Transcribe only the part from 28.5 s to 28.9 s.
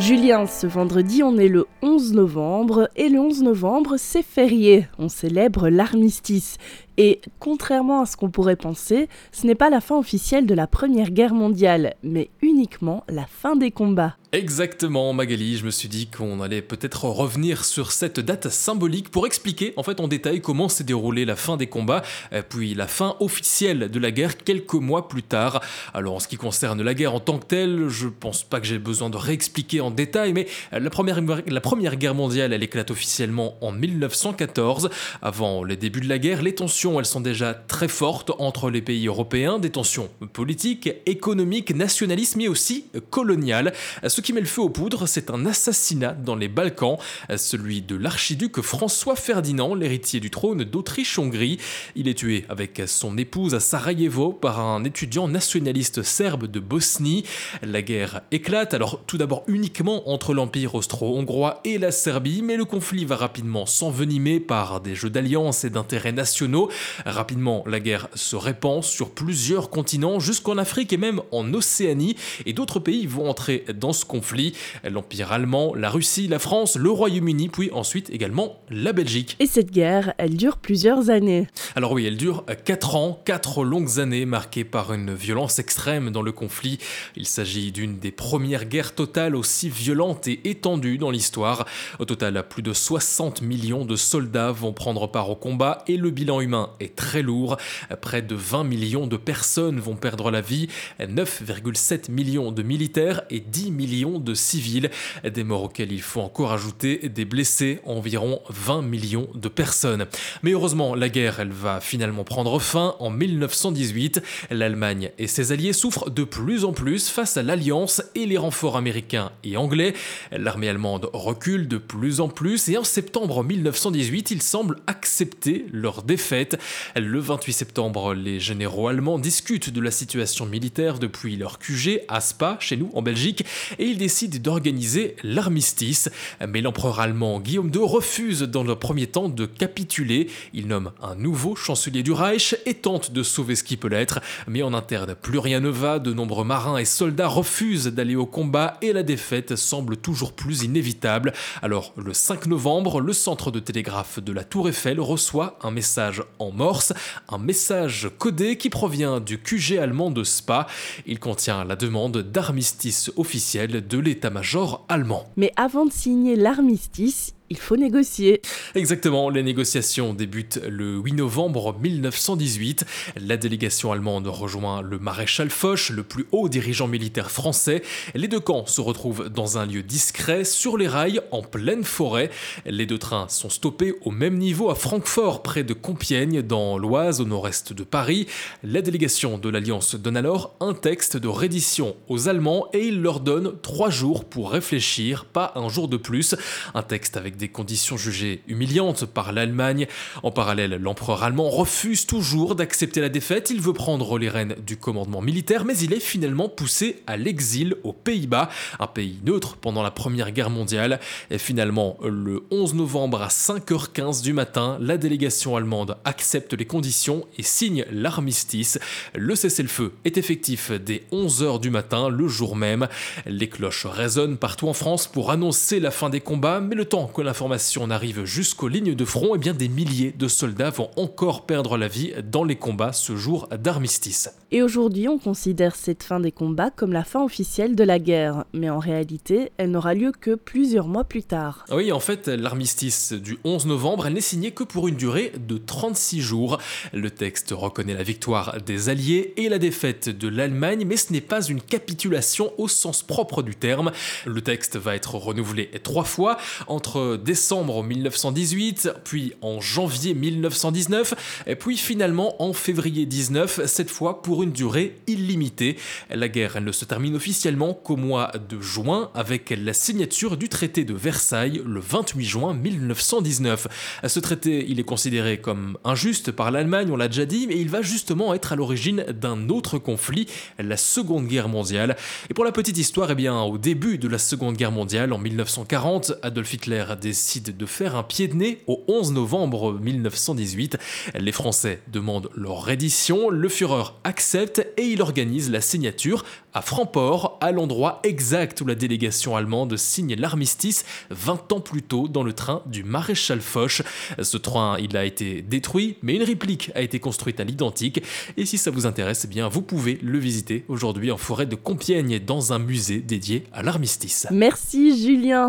que j'ai